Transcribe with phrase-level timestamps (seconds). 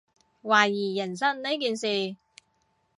[0.41, 2.15] 懷疑人生呢件事